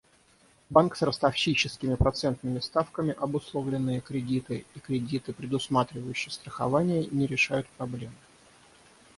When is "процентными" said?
1.93-2.57